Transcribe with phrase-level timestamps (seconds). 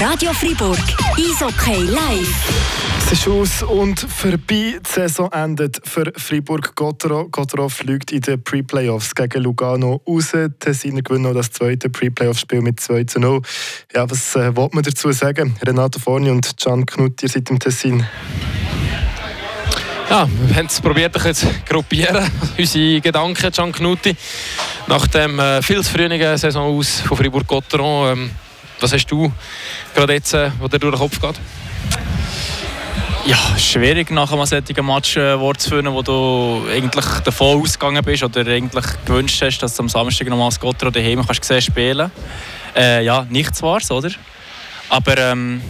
[0.00, 0.78] Radio Fribourg,
[1.18, 2.98] Eishockey live.
[2.98, 4.38] Es ist aus und vorbei.
[4.48, 7.28] Die Saison endet für Fribourg-Gottero.
[7.28, 10.32] Gottero fliegt in den Pre-Playoffs gegen Lugano raus.
[10.58, 13.42] Tessiner gewinnen noch das zweite Pre-Playoff-Spiel mit 2 zu 0.
[13.94, 15.56] Ja, was äh, will man dazu sagen?
[15.62, 18.06] Renato Forni und Can Knut, ihr seid im Tessin.
[20.08, 24.16] Ja, wir haben es probiert, zu gruppieren, unsere Gedanken, Can Knutti.
[24.86, 28.12] Nach dem äh, viel zu frühen Saison aus von Fribourg-Gotteron.
[28.12, 28.30] Ähm,
[28.82, 29.32] was hast du
[29.94, 31.40] gerade jetzt, äh, was dir durch den Kopf geht?
[33.24, 38.02] Ja, schwierig nach einem solchen Match äh, Wort zu führen, wo du eigentlich davon ausgegangen
[38.04, 41.62] bist oder eigentlich gewünscht hast, dass du am Samstag nochmal das Gottro daheim kannst sehen
[41.62, 42.10] spielen.
[42.74, 44.10] Äh, ja, nichts war's, oder?
[44.88, 45.62] Aber ähm,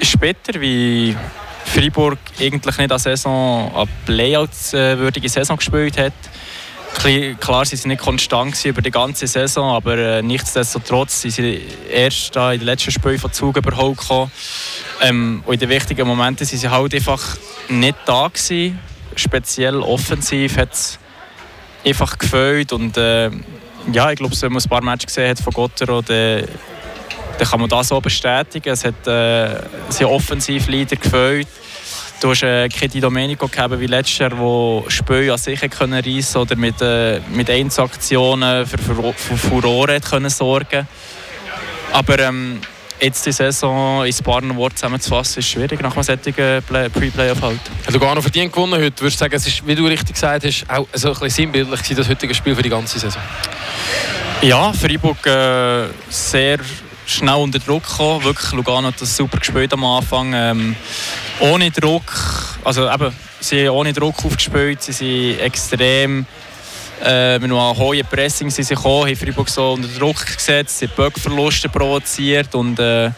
[0.00, 1.14] später, wie
[1.66, 6.14] Freiburg eigentlich nicht eine Saison, eine Playout-würdige Saison gespielt hat,
[6.94, 12.36] Klar sie sind nicht konstant über die ganze Saison, aber äh, nichtsdestotrotz sind sie erst
[12.36, 14.30] in den letzten Spielen von Zug überholt gekommen.
[15.00, 18.78] Ähm, und in den wichtigen Momenten sind sie halt einfach nicht da gewesen.
[19.16, 20.98] Speziell offensiv hat es
[21.84, 23.30] einfach gefällt und äh,
[23.92, 26.44] ja, ich glaube, wenn man ein paar Matches gesehen hat von Gottero, dann,
[27.38, 28.70] dann kann man das so bestätigen.
[28.70, 31.48] Es hat äh, sehr offensiv Leader gefällt.
[32.20, 36.36] Du hast äh, Keti Domenico gehabt wie letztes Jahr, der Spiele an sich können reissen
[36.36, 40.86] oder mit, äh, mit Einzelaktionen für, für, für Furore können sorgen
[41.92, 42.60] Aber ähm,
[43.00, 47.60] jetzt die Saison in ein paar Worten zusammenzufassen, ist schwierig nach einem solchen Pre-Playoff halt.
[47.86, 49.00] Hat Lugano verdient gewonnen heute?
[49.00, 51.96] Würdest du sagen, es ist, wie du richtig gesagt hast, auch so ein bisschen sinnbildlich
[51.96, 53.22] das heutige Spiel für die ganze Saison?
[54.42, 56.58] Ja, Freiburg äh, sehr
[57.10, 58.24] schnell unter Druck gekommen.
[58.24, 60.32] Wirklich, Lugano hat das super gespielt am Anfang.
[60.34, 60.76] Ähm,
[61.40, 62.12] ohne Druck,
[62.64, 66.26] also eben, sie haben ohne Druck aufgespielt, sie sind extrem
[67.02, 70.86] äh, mit einem hohen Pressing sind sie gekommen, haben Freiburg so unter Druck gesetzt, sie
[70.86, 73.10] haben Böckverluste provoziert und äh,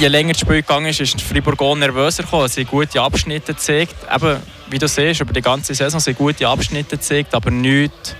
[0.00, 2.48] je länger das Spiel gegangen ist, ist Freiburg auch nervöser gekommen.
[2.48, 4.36] Sie haben gute Abschnitte gezeigt, eben,
[4.70, 8.16] wie du siehst, über die ganze Saison sind gute Abschnitte gezeigt, aber nichts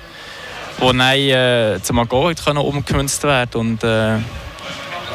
[0.79, 4.19] wo dann äh, zum Goal umgemünzt werden und äh,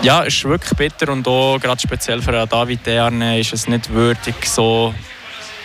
[0.02, 3.90] ja, es ist wirklich bitter und auch gerade speziell für David Dearne ist es nicht
[3.90, 4.94] würdig, so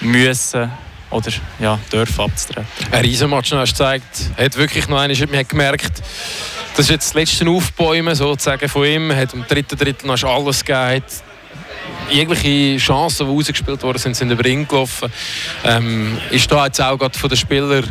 [0.01, 0.71] müssen
[1.11, 2.67] oder ja, dürfen abzutreten.
[2.93, 4.31] Ein Riesenmatch, hast du gezeigt.
[4.37, 6.03] hat wirklich noch einmal, man hat gemerkt,
[6.79, 9.15] das ist jetzt das letzte Aufbäumen sozusagen von ihm.
[9.15, 11.03] Hat im dritten Drittel noch alles gegeben.
[12.11, 15.13] Jegliche Chancen, die rausgespielt worden sind, sind über ihn gelaufen.
[15.65, 17.85] Ähm, ist da jetzt auch gerade von den Spielern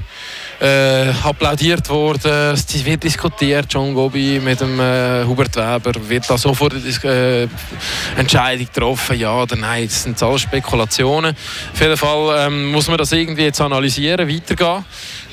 [0.60, 6.38] äh, applaudiert worden, es wird diskutiert, John Gobi mit dem äh, Hubert Weber, wird da
[6.38, 7.48] sofort eine äh,
[8.18, 11.36] Entscheidung getroffen, ja oder nein, das sind alles Spekulationen.
[11.74, 14.86] Auf jeden Fall ähm, muss man das irgendwie jetzt analysieren, weitergehen.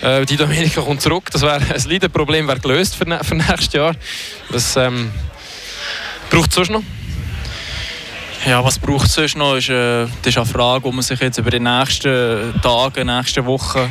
[0.02, 3.94] Äh, die Dominika kommt zurück, das wäre ein Leidenproblem wäre gelöst für, für nächstes Jahr.
[4.50, 5.10] Was ähm,
[6.28, 6.82] braucht es sonst noch?
[8.46, 11.38] Ja, was braucht es sonst noch, äh, das ist eine Frage, die man sich jetzt
[11.38, 13.90] über die nächsten Tage, nächsten Wochen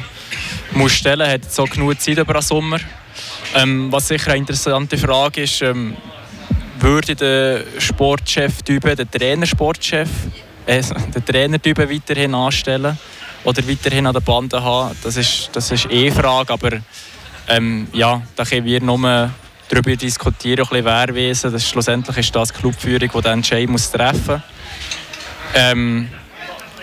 [0.75, 2.79] muss stellen hat so genug Zeit über den Sommer.
[3.55, 5.95] Ähm, was sicher eine interessante Frage ist, ähm,
[6.79, 10.09] würde der Sportchef der Trainersportchef,
[10.65, 10.81] äh,
[11.15, 12.97] den Trainertyp weiterhin anstellen
[13.43, 14.95] oder weiterhin an der Bande haben?
[15.03, 16.71] Das ist, das ist eh eine Frage, aber
[17.47, 19.31] ähm, ja, da können wir nur
[19.69, 21.51] darüber diskutieren, ein wer wissen.
[21.51, 24.41] Das schlussendlich ist das die Clubführung, die den Entscheid muss treffen muss.
[25.55, 26.09] Ähm,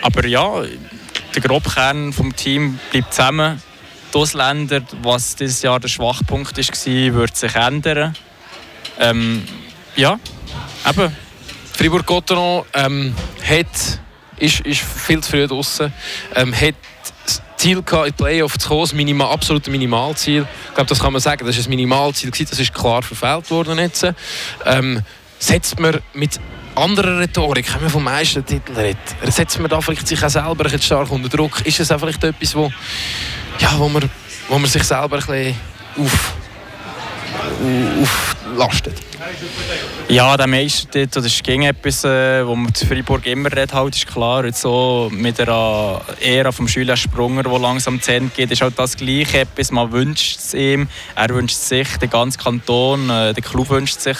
[0.01, 0.63] aber ja,
[1.35, 3.61] der Grobkern des Teams bleibt zusammen.
[4.13, 8.15] Die Ausländer, was dieses Jahr der Schwachpunkt war, wird sich ändern.
[8.99, 9.43] Ähm,
[9.95, 10.19] ja,
[10.87, 11.15] eben.
[11.73, 13.99] Fribourg-Gotteron ähm, hat,
[14.37, 15.93] ist, ist viel zu früh draußen,
[16.35, 16.75] ähm, hat
[17.25, 20.45] das Ziel gehabt, in die Playoff zu kommen, das Minimal, absolute Minimalziel.
[20.67, 23.79] Ich glaube, das kann man sagen, das ist ein Minimalziel, das ist klar verfehlt worden
[23.79, 24.05] jetzt.
[24.65, 25.01] Ähm,
[25.41, 26.39] setzt man mit
[26.75, 30.81] anderer Rhetorik, wenn man vom Meistertitel redet, setzt man da vielleicht sich auch selber ein
[30.81, 31.65] stark unter Druck?
[31.65, 32.71] Ist es auch vielleicht etwas, wo,
[33.59, 34.09] ja, wo, man,
[34.47, 35.55] wo man sich selber ein bisschen
[35.97, 36.30] auf,
[38.01, 39.01] auflastet?
[40.07, 43.95] Ja, der Meistertitel das ist gegen etwas, äh, wo man zu Freiburg immer redet, halt,
[43.95, 44.45] ist klar.
[44.45, 48.77] Jetzt so mit der Ära vom Schüler Sprunger, der langsam zu Ende geht, ist halt
[48.77, 49.71] das Gleiche etwas.
[49.71, 54.17] Man wünscht es ihm, er wünscht sich, der ganze Kanton, äh, der Club wünscht sich.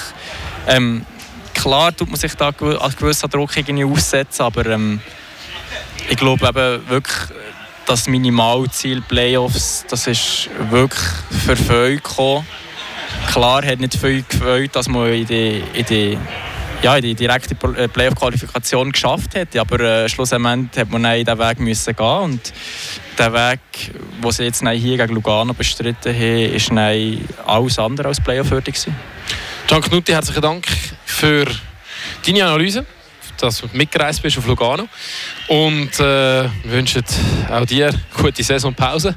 [0.67, 1.05] Ähm,
[1.53, 5.01] klar tut man sich da als gewissen Druck irgendwie aussetzen, aber ähm,
[6.09, 7.17] ich glaube eben wirklich,
[7.85, 11.01] das Minimalziel Playoffs, das ist wirklich
[11.45, 12.07] verfolgt
[13.31, 16.17] Klar hat nicht viel gefällt, dass man in die, in die
[16.81, 19.55] ja, die direkte äh, Playoff-Qualifikation geschafft hat.
[19.55, 22.53] Aber äh, schlussendlich hat man diesen Weg müssen gehen und
[23.17, 23.59] der Weg,
[24.21, 26.71] den sie jetzt hier gegen Lugano bestritten haben, ist
[27.45, 28.75] alles andere als Playoff-würdig
[29.67, 30.67] Gian Knutti, herzlichen Dank
[31.05, 31.45] für
[32.25, 32.85] deine Analyse
[33.37, 34.87] dass du mitgereist bist auf Lugano.
[35.47, 37.03] Und äh, wünschen
[37.49, 39.15] auch dir gute Saisonpause,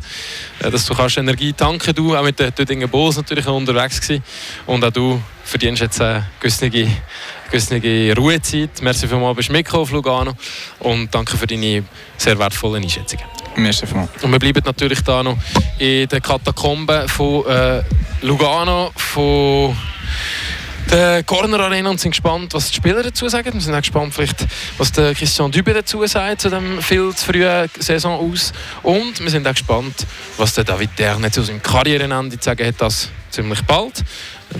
[0.60, 1.94] äh, dass du kannst Energie tanken.
[1.94, 4.24] Du auch mit den Tüdingen Bulls natürlich unterwegs gewesen.
[4.66, 8.82] Und auch du verdienst jetzt eine gewisse, gewisse Ruhezeit.
[8.82, 10.34] Merci vielmals, bist mitgekommen auf Lugano.
[10.80, 11.84] Und danke für deine
[12.16, 13.24] sehr wertvollen Einschätzungen.
[13.56, 14.10] Merci vielmals.
[14.22, 15.36] Und wir bleiben natürlich da noch
[15.78, 17.82] in den Katakomben von äh,
[18.22, 19.76] Lugano, von
[20.90, 23.52] der Corner Arena und sind gespannt, was die Spieler dazu sagen.
[23.54, 24.46] Wir sind auch gespannt, vielleicht,
[24.78, 28.52] was der Christian Dübe dazu sagt zu dem viel zu frühen Saison aus.
[28.82, 33.08] Und wir sind auch gespannt, was der David Derne zu seinem Karrierenende sagen hat, das
[33.30, 34.02] ziemlich bald.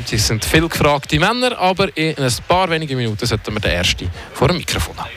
[0.07, 4.11] Sie sind viel gefragte Männer, aber in ein paar wenigen Minuten sollten wir den ersten
[4.33, 5.11] vor dem Mikrofon haben.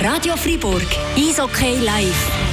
[0.00, 0.86] Radio Fribourg,
[1.16, 2.51] Eishockey live.